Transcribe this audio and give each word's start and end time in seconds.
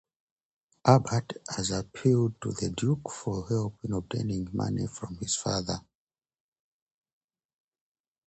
Albert 0.87 1.33
has 1.47 1.69
appealed 1.69 2.33
to 2.41 2.51
the 2.53 2.71
Duke 2.71 3.11
for 3.11 3.47
help 3.47 3.75
in 3.83 3.93
obtaining 3.93 4.47
money 4.51 4.87
from 4.87 5.15
his 5.17 5.35
father. 5.35 5.79